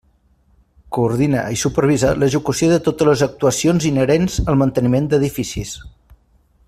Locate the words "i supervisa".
1.55-2.13